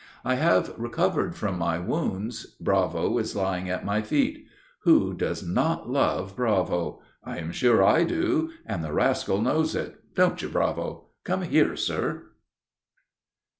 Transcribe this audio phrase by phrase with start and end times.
[0.25, 2.55] "I have recovered from my wounds.
[2.59, 4.47] Bravo is lying at my feet.
[4.79, 7.03] Who does not love Bravo?
[7.23, 11.09] I am sure I do, and the rascal knows it don't you, Bravo?
[11.23, 12.31] Come here, sir!"